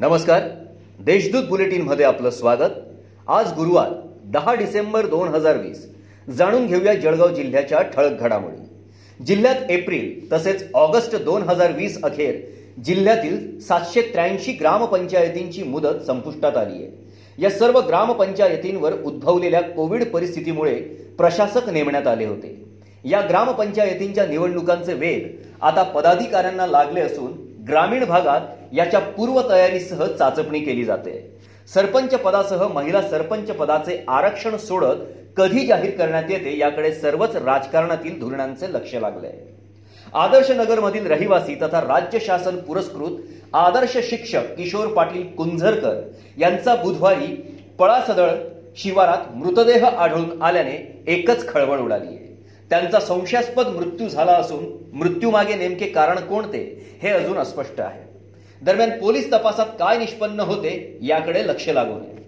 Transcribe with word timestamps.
नमस्कार. 0.00 0.42
देशदूत 1.00 1.44
बुलेटिनमध्ये 1.48 2.04
आपलं 2.04 2.30
स्वागत. 2.30 2.72
आज 3.28 3.52
गुरुवार 3.52 3.90
दहा 4.24 4.54
डिसेंबर 4.54 5.06
दोन 5.06 5.28
हजार 5.28 5.56
वीस. 5.56 5.86
जाणून 6.28 6.66
घेऊया 6.66 6.94
जळगाव 6.94 7.28
जिल्ह्याच्या 7.28 7.80
ठळक 7.82 8.20
घडामोडी. 8.20 9.24
जिल्ह्यात 9.24 9.70
एप्रिल 9.70 10.32
तसेच 10.32 10.64
ऑगस्ट 10.74 11.16
दोन 11.16 11.42
हजार 11.42 11.72
वीस 11.72 11.98
अखेर 12.04 12.34
जिल्ह्यातील 12.84 13.58
सातशे 13.60 14.02
त्र्याऐंशी 14.02 14.52
ग्रामपंचायतींची 14.52 15.62
मुदत 15.62 16.04
संपुष्टात 16.06 16.56
आली 16.56 16.82
आहे. 16.82 16.90
या 17.38 17.50
सर्व 17.50 17.80
ग्रामपंचायतींवर 17.80 19.02
उद्भवलेल्या 19.02 19.62
कोविड 19.62 20.04
परिस्थितीमुळे 20.04 20.74
प्रशासक 21.18 21.68
नेमण्यात 21.68 22.06
आले 22.06 22.24
होते. 22.24 22.64
या 23.04 23.20
ग्रामपंचायतींच्या 23.20 24.26
निवडणुकांचे 24.26 24.94
वेग 24.94 25.26
आता 25.62 25.82
पदाधिकाऱ्यांना 25.82 26.66
लागले 26.66 27.00
असून 27.00 27.45
ग्रामीण 27.68 28.04
भागात 28.04 28.40
याच्या 28.72 29.00
पूर्वतयारीसह 29.00 30.04
चाचपणी 30.08 30.60
केली 30.60 30.84
जाते. 30.84 31.18
सरपंच 31.68 32.14
पदासह 32.14 32.66
महिला 32.68 33.02
सरपंच 33.02 33.50
पदाचे 33.50 34.04
आरक्षण 34.08 34.56
सोडत 34.56 35.04
कधी 35.36 35.66
जाहीर 35.66 35.96
करण्यात 35.96 36.30
येते 36.30 36.56
याकडे 36.58 36.92
सर्वच 36.92 37.36
राजकारणातील 37.36 38.18
धोरणांचे 38.20 38.72
लक्ष 38.72 38.94
लागले. 38.94 39.30
आदर्श 40.14 40.50
नगरमधील 40.50 41.06
रहिवासी 41.06 41.54
तथा 41.54 41.80
राज्य 41.80 42.18
शासन 42.20 42.56
पुरस्कृत 42.56 43.54
आदर्श 43.54 43.96
शिक्षक 44.08 44.54
किशोर 44.56 44.86
पाटील 44.94 45.26
कुंझरकर 45.36 46.00
यांचा 46.38 46.74
बुधवारी 46.74 47.34
पळासदळ 47.78 48.30
शिवारात 48.76 49.34
मृतदेह 49.34 49.86
आढळून 49.86 50.42
आल्याने 50.42 50.76
एकच 51.06 51.46
खळबळ 51.48 51.78
उडाली 51.78 52.06
आहे 52.06 52.35
त्यांचा 52.70 53.00
संशयास्पद 53.00 53.66
मृत्यू 53.66 54.08
झाला 54.08 54.32
असून 54.32 54.64
मृत्यूमागे 54.92 55.54
नेमके 55.54 55.86
कारण 55.86 56.18
कोणते 56.18 56.86
हे 57.02 57.10
अजून 57.10 57.38
अस्पष्ट 57.38 57.80
आहे. 57.80 58.02
दरम्यान 58.62 58.90
पोलीस 58.90 59.32
तपासात 59.32 59.66
काय 59.78 59.98
निष्पन्न 59.98 60.40
होते 60.40 60.98
याकडे 61.02 61.46
लक्ष 61.46 61.68
लागू 61.68 61.98
नये. 61.98 62.24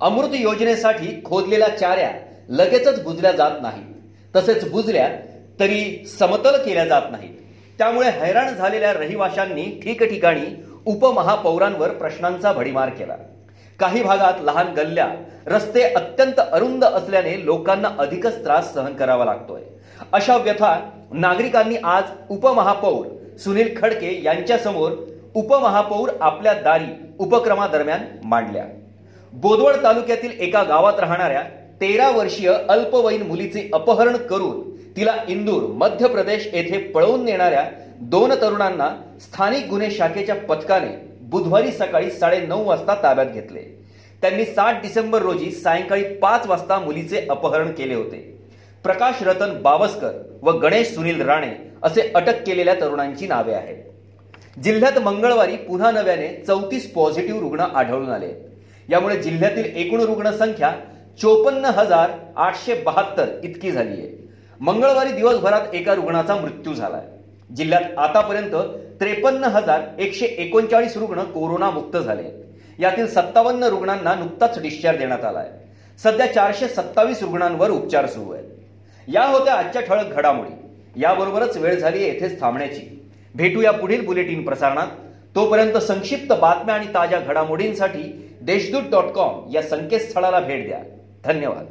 अमृत 0.00 0.34
योजनेसाठी 0.34 1.20
खोदलेल्या 1.24 1.68
चाऱ्या 1.68 2.10
लगेचच 2.48 3.02
बुजल्या 3.02 3.32
जात 3.32 3.50
नाहीत. 3.62 3.94
तसेच 4.36 4.70
बुजल्या 4.70 5.08
तरी 5.60 6.06
समतल 6.18 6.56
केल्या 6.56 6.84
जात 6.84 7.02
नाहीत. 7.10 7.34
त्यामुळे 7.78 8.10
हैराण 8.10 8.54
झालेल्या 8.54 8.92
रहिवाशांनी 8.92 9.80
ठिकठिकाणी 9.82 10.62
उपमहापौरांवर 10.86 11.90
प्रश्नांचा 11.90 12.52
भडीमार 12.52 12.88
केला. 12.88 13.16
काही 13.80 14.02
भागात 14.02 14.40
लहान 14.42 14.72
गल्ल्या 14.74 15.06
रस्ते 15.46 15.82
अत्यंत 15.82 16.40
अरुंद 16.40 16.84
असल्याने 16.84 17.44
लोकांना 17.44 17.88
अधिकच 17.98 18.42
त्रास 18.44 18.72
सहन 18.74 18.94
करावा 18.94 19.24
लागतोय. 19.24 19.62
अशा 20.12 20.36
व्यथा 20.36 20.74
नागरिकांनी 21.12 21.76
आज 21.84 22.04
उपमहापौर 22.30 23.06
सुनील 23.38 23.74
खडके 23.76 24.20
यांच्यासमोर 24.24 24.92
उपमहापौर 25.34 26.10
आपल्या 26.20 26.52
दारी 26.54 26.86
उपक्रमादरम्यान 27.18 28.00
मांडल्या. 28.24 28.64
बोदवड 29.32 29.82
तालुक्यातील 29.84 30.30
एका 30.40 30.62
गावात 30.62 31.00
राहणाऱ्या 31.00 31.42
तेरा 31.80 32.10
वर्षीय 32.10 32.52
अल्पवयीन 32.68 33.22
मुलीचे 33.22 33.68
अपहरण 33.74 34.16
करून 34.16 34.60
तिला 34.96 35.14
इंदूर 35.28 35.62
मध्य 35.74 36.08
प्रदेश 36.08 36.48
येथे 36.52 36.78
पळवून 36.78 37.24
नेणाऱ्या 37.24 37.64
दोन 38.00 38.32
तरुणांना 38.42 38.88
स्थानिक 39.20 39.68
गुन्हे 39.68 39.90
शाखेच्या 39.90 40.34
पथकाने 40.34 41.09
बुधवारी 41.30 41.70
सकाळी 41.72 42.10
साडेनऊ 42.10 42.64
वाजता 42.64 42.94
ताब्यात 43.02 43.26
घेतले. 43.26 43.60
त्यांनी 44.22 44.44
सात 44.44 44.74
डिसेंबर 44.82 45.22
रोजी 45.22 45.50
सायंकाळी 45.50 46.02
पाच 46.14 46.46
वाजता 46.46 46.78
मुलीचे 46.78 47.26
अपहरण 47.30 47.72
केले 47.72 47.94
होते. 47.94 48.18
प्रकाश 48.82 49.22
रतन 49.22 49.60
बावस्कर 49.62 50.12
व 50.42 50.50
गणेश 50.50 50.94
सुनील 50.94 51.20
राणे 51.20 51.50
असे 51.82 52.10
अटक 52.14 52.42
केलेल्या 52.46 52.74
तरुणांची 52.74 53.26
नावे 53.26 53.52
आहेत. 53.54 53.76
जिल्ह्यात 54.60 54.98
मंगळवारी 54.98 55.56
पुन्हा 55.56 55.90
नव्याने 55.90 56.28
चौतीस 56.46 56.92
पॉझिटिव्ह 56.92 57.40
रुग्ण 57.40 57.60
आढळून 57.60 58.10
आले. 58.10 58.32
यामुळे 58.88 59.16
जिल्ह्यातील 59.22 59.64
एकूण 59.76 60.00
रुग्णसंख्या 60.00 60.72
चोपन्न 61.22 61.64
हजार 61.64 62.10
आठशे 62.36 62.74
बहात्तर 62.74 63.26
इतकी 63.44 63.70
झाली 63.70 64.00
आहे 64.00 64.28
मंगळवारी 64.60 65.12
दिवसभरात 65.12 65.74
एका 65.74 65.94
रुग्णाचा 65.94 66.36
मृत्यू 66.36 66.74
झालाय. 66.74 67.02
जिल्ह्यात 67.56 67.98
आतापर्यंत 67.98 68.54
त्रेपन्न 69.00 69.44
हजार 69.44 69.80
एकशे 69.98 70.26
एकोणचाळीस 70.26 70.96
रुग्ण 70.96 71.22
कोरोनामुक्त 71.22 71.96
झाले. 71.96 72.22
यातील 72.78 73.06
सत्तावन्न 73.06 73.62
रुग्णांना 73.62 74.14
नुकताच 74.14 74.62
डिस्चार्ज 74.62 74.98
देण्यात 74.98 75.24
आला 75.24 75.38
आहे. 75.38 75.48
सध्या 75.98 76.32
चारशे 76.32 76.68
सत्तावीस 76.68 77.22
रुग्णांवर 77.22 77.70
उपचार 77.70 78.06
सुरू 78.06 78.32
आहेत. 78.32 78.44
या 79.08 79.26
होत्या 79.26 79.54
आजच्या 79.54 79.82
ठळक 79.82 80.06
घडामोडी. 80.06 80.54
याबरोबरच 80.96 81.56
वेळ 81.56 81.74
झाली 81.74 82.02
येथेच 82.02 82.40
थांबण्याची. 82.40 83.10
भेटूया 83.34 83.70
पुढील 83.70 84.06
बुलेटिन 84.06 84.44
प्रसारणात. 84.44 84.86
तोपर्यंत 85.34 85.76
संक्षिप्त 85.76 86.32
बातम्या 86.32 86.74
आणि 86.74 86.86
ताज्या 86.86 87.20
घडामोडींसाठी 87.20 88.34
देशदूत 88.42 88.82
डॉट 88.90 89.04
कॉम 89.04 89.50
या 89.54 89.62
संकेतस्थळाला 89.62 90.40
भेट 90.40 90.66
द्या. 90.66 90.78
धन्यवाद. 91.24 91.66